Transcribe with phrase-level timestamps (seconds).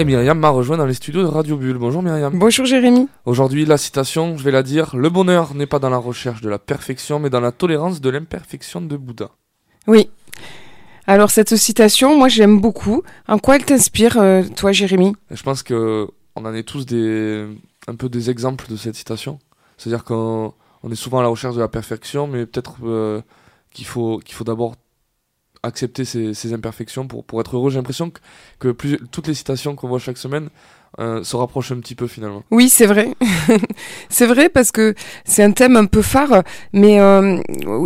[0.00, 1.76] Et Myriam m'a rejoint dans les studios de Radio Bulle.
[1.76, 2.38] Bonjour Myriam.
[2.38, 3.08] Bonjour Jérémy.
[3.24, 6.48] Aujourd'hui, la citation, je vais la dire Le bonheur n'est pas dans la recherche de
[6.48, 9.30] la perfection, mais dans la tolérance de l'imperfection de Bouddha.
[9.88, 10.08] Oui.
[11.08, 13.02] Alors, cette citation, moi j'aime beaucoup.
[13.26, 15.16] En quoi elle t'inspire, euh, toi Jérémy?
[15.32, 16.06] Je pense que
[16.36, 17.48] on en est tous des,
[17.88, 19.40] un peu des exemples de cette citation.
[19.78, 20.54] C'est-à-dire qu'on
[20.84, 23.20] on est souvent à la recherche de la perfection, mais peut-être euh,
[23.72, 24.76] qu'il faut, qu'il faut d'abord
[25.62, 27.70] accepter ses, imperfections pour, être heureux.
[27.70, 28.20] J'ai l'impression que,
[28.58, 30.48] que plus, toutes les citations qu'on voit chaque semaine
[31.00, 32.42] euh, se rapprochent un petit peu finalement.
[32.50, 33.14] Oui, c'est vrai.
[34.08, 36.42] c'est vrai parce que c'est un thème un peu phare,
[36.72, 37.38] mais euh,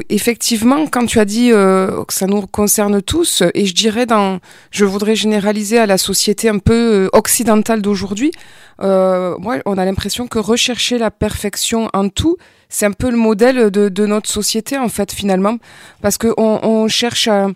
[0.09, 4.38] effectivement, quand tu as dit euh, que ça nous concerne tous, et je dirais dans,
[4.70, 8.33] je voudrais généraliser à la société un peu occidentale d'aujourd'hui,
[8.79, 12.37] moi, on a l'impression que rechercher la perfection en tout,
[12.69, 15.59] c'est un peu le modèle de, de, notre société en fait finalement,
[16.01, 17.48] parce qu'on on cherche à,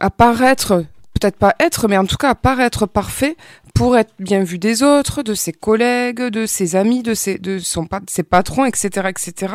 [0.00, 0.84] à paraître,
[1.24, 3.36] peut-être pas être, mais en tout cas paraître parfait
[3.74, 7.58] pour être bien vu des autres, de ses collègues, de ses amis, de ses, de
[7.58, 9.54] son, de ses patrons, etc., etc.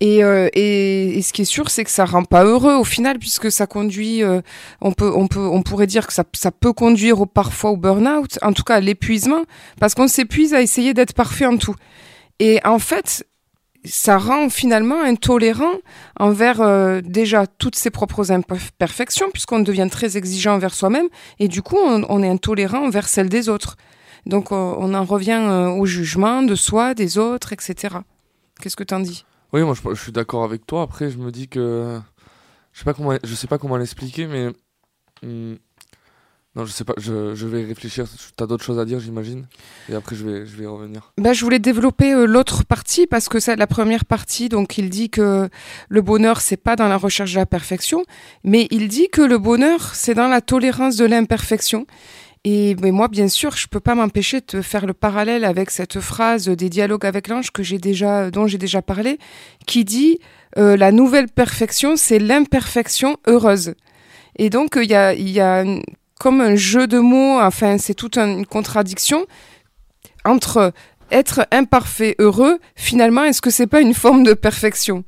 [0.00, 2.84] Et, euh, et, et, ce qui est sûr, c'est que ça rend pas heureux au
[2.84, 4.42] final, puisque ça conduit, euh,
[4.82, 7.78] on peut, on peut, on pourrait dire que ça, ça peut conduire au, parfois au
[7.78, 9.44] burn-out, en tout cas à l'épuisement,
[9.80, 11.74] parce qu'on s'épuise à essayer d'être parfait en tout.
[12.38, 13.26] Et en fait,
[13.86, 15.74] ça rend finalement intolérant
[16.18, 21.62] envers euh, déjà toutes ses propres imperfections, puisqu'on devient très exigeant envers soi-même, et du
[21.62, 23.76] coup, on, est intolérant envers celles des autres.
[24.26, 27.96] Donc, euh, on en revient euh, au jugement de soi, des autres, etc.
[28.60, 29.24] Qu'est-ce que tu en dis?
[29.52, 30.82] Oui, moi, je, suis d'accord avec toi.
[30.82, 32.00] Après, je me dis que
[32.72, 34.50] je sais pas comment, je sais pas comment l'expliquer, mais
[35.22, 35.56] hmm,
[36.56, 38.06] non, je sais pas, je, vais réfléchir.
[38.08, 39.44] Tu as d'autres choses à dire, j'imagine
[39.90, 41.12] Et après, je vais, je vais revenir.
[41.18, 44.48] Bah, je voulais développer euh, l'autre partie parce que c'est la première partie.
[44.48, 45.50] Donc, il dit que
[45.90, 48.04] le bonheur, c'est pas dans la recherche de la perfection,
[48.42, 51.86] mais il dit que le bonheur, c'est dans la tolérance de l'imperfection.
[52.44, 56.00] Et mais moi, bien sûr, je peux pas m'empêcher de faire le parallèle avec cette
[56.00, 59.18] phrase des dialogues avec l'ange que j'ai déjà, dont j'ai déjà parlé,
[59.66, 60.20] qui dit
[60.56, 63.74] euh, la nouvelle perfection, c'est l'imperfection heureuse.
[64.38, 65.64] Et donc, il y a, y a
[66.18, 69.26] comme un jeu de mots, enfin c'est toute une contradiction
[70.24, 70.72] entre
[71.10, 75.04] être imparfait, heureux, finalement, est-ce que c'est pas une forme de perfection?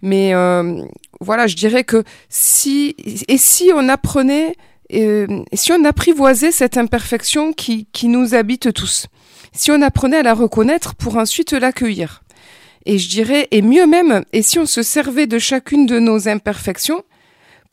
[0.00, 0.82] Mais euh,
[1.20, 2.94] voilà, je dirais que si
[3.28, 4.56] et si on apprenait,
[4.92, 9.06] euh, si on apprivoisait cette imperfection qui, qui nous habite tous,
[9.52, 12.22] si on apprenait à la reconnaître pour ensuite l'accueillir,
[12.86, 16.28] et je dirais, et mieux même, et si on se servait de chacune de nos
[16.28, 17.02] imperfections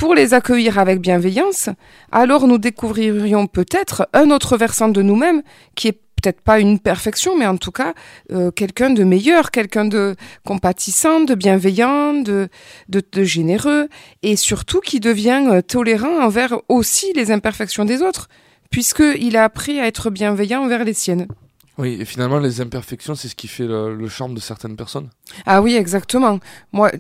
[0.02, 1.70] pour les accueillir avec bienveillance,
[2.12, 5.44] alors nous découvririons peut-être un autre versant de nous-mêmes
[5.76, 7.94] qui est peut-être pas une perfection, mais en tout cas
[8.32, 12.50] euh, quelqu'un de meilleur, quelqu'un de compatissant, de bienveillant, de,
[12.90, 13.90] de, généreux,
[14.24, 18.28] et surtout qui devient euh, tolérant envers aussi les imperfections des autres,
[18.72, 21.28] puisqu'il a appris à être bienveillant envers les siennes.
[21.78, 25.10] Oui, et finalement, les imperfections, c'est ce qui fait le, charme de certaines personnes.
[25.46, 26.40] Ah oui, exactement.
[26.74, 26.92] Moi,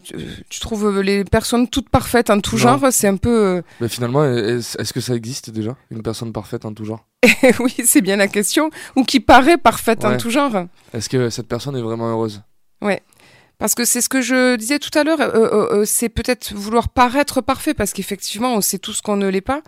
[0.50, 3.58] tu, trouves les personnes toutes parfaites en tout genre, c'est un peu...
[3.58, 7.06] Euh, Mais finalement, est-ce que ça existe déjà, une personne parfaite en tout genre?
[7.60, 8.70] Oui, c'est bien la question.
[8.96, 10.66] Ou qui paraît parfaite en tout genre.
[10.94, 12.42] Est-ce que cette personne est vraiment heureuse?
[12.82, 12.94] Oui.
[13.60, 16.90] Parce que c'est ce que je disais tout à l'heure, euh, euh, c'est peut-être vouloir
[16.90, 19.62] paraître parfait, parce qu'effectivement, on sait tous qu'on ne l'est pas.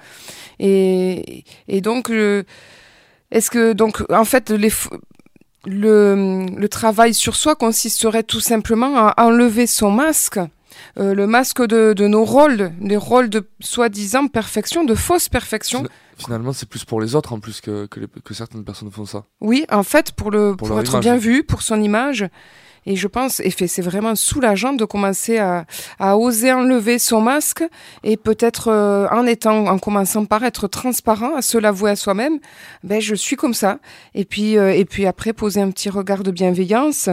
[0.59, 2.09] Et, et donc...
[3.33, 4.71] Est-ce que donc en fait les,
[5.65, 10.39] le, le, travail sur soi consisterait tout simplement à enlever son masque,
[10.99, 15.83] euh, le masque de, de, nos rôles, les rôles de soi-disant perfection, de fausse perfection?
[16.15, 19.25] Finalement, c'est plus pour les autres en plus que, que, que, certaines personnes font ça.
[19.41, 22.27] Oui, en fait, pour, le, pour, être bien vu, pour son image.
[22.85, 25.65] Et je pense, et c'est vraiment soulageant de commencer à,
[26.17, 27.63] oser enlever son masque
[28.03, 32.39] et peut-être euh, en commençant par être transparent, à se l'avouer à soi-même,
[32.83, 33.79] ben je suis comme ça.
[34.13, 37.09] Et puis, euh, et puis après poser un petit regard de bienveillance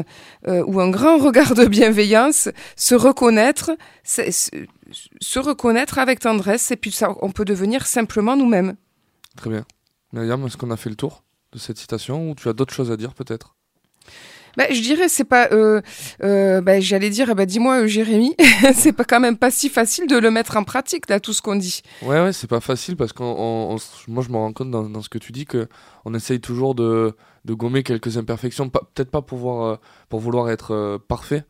[0.49, 3.71] euh, ou un grand regard de bienveillance, se reconnaître,
[4.05, 8.77] se reconnaître avec tendresse et puis ça, on peut devenir simplement nous-mêmes.
[9.37, 9.65] Très bien.
[10.13, 12.91] Myriam, est-ce qu'on a fait le tour de cette citation ou tu as d'autres choses
[12.91, 13.57] à dire peut-être?
[14.57, 15.81] Bah, je dirais c'est pas euh,
[16.23, 18.35] euh, bah, j'allais dire bah dis-moi euh, Jérémy
[18.75, 21.43] c'est pas quand même pas si facile de le mettre en pratique là tout ce
[21.43, 21.83] qu'on dit.
[22.03, 25.19] Ouais ouais c'est pas facile parce que moi je me rends compte dans, ce que
[25.19, 25.69] tu dis que
[26.05, 27.15] on essaye toujours de,
[27.45, 28.69] de gommer quelques imperfections.
[28.69, 31.45] Peut-être pas pour voir, pour vouloir être parfait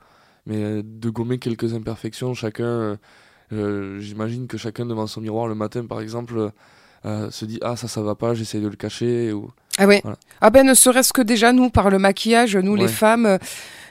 [0.47, 2.99] mais de gommer quelques imperfections chacun
[3.51, 6.51] j'imagine que chacun devant son miroir le matin par exemple
[7.05, 9.33] se dit ah ça ça va pas j'essaye de le cacher
[9.81, 10.03] ah oui.
[10.41, 13.39] Ah ben ne serait-ce que déjà nous par le maquillage, nous les femmes.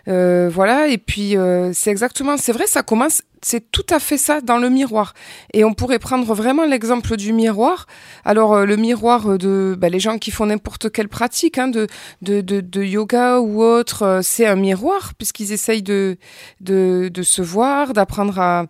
[0.07, 4.17] Euh, voilà, et puis euh, c'est exactement, c'est vrai, ça commence, c'est tout à fait
[4.17, 5.13] ça dans le miroir.
[5.53, 7.85] Et on pourrait prendre vraiment l'exemple du miroir.
[8.25, 11.87] Alors euh, le miroir de bah, les gens qui font n'importe quelle pratique, hein, de,
[12.21, 16.17] de, de, de, yoga ou autre, euh, c'est un miroir puisqu'ils essayent de,
[16.61, 18.65] de, de se voir, d'apprendre à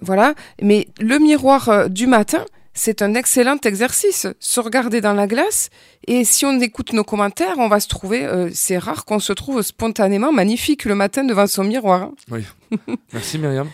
[0.00, 0.34] voilà.
[0.60, 2.44] Mais le miroir euh, du matin,
[2.74, 4.26] c'est un excellent exercice.
[4.40, 5.70] Se regarder dans la glace
[6.06, 8.24] et si on écoute nos commentaires, on va se trouver.
[8.24, 12.02] Euh, c'est rare qu'on se trouve spontanément magnifique le matin devant son miroir.
[12.02, 12.12] hein.
[12.30, 12.44] Oui.
[13.12, 13.68] Merci Myriam.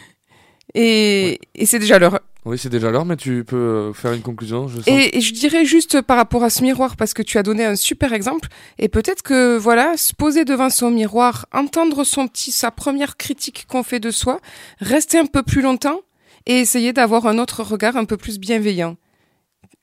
[0.75, 2.21] Et, et c'est déjà l'heure.
[2.45, 4.69] Oui, c'est déjà l'heure, mais tu peux euh, faire une conclusion.
[4.69, 4.79] Je.
[4.87, 7.65] Et, et je dirais juste par rapport à ce miroir, parce que tu as donné
[7.65, 8.49] un super exemple,
[8.79, 13.67] et peut-être que voilà, se poser devant son miroir, entendre son petit, sa première critique
[13.69, 14.41] qu'on fait de soi,
[14.79, 16.01] rester un peu plus longtemps
[16.49, 18.97] et essayer d'avoir un autre regard un peu plus bienveillant.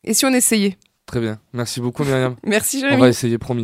[0.03, 0.77] Et si on essayait?
[1.06, 1.39] Très bien.
[1.53, 2.35] Merci beaucoup Myriam.
[2.45, 3.01] Merci On Jérémy.
[3.01, 3.63] va essayer, promis.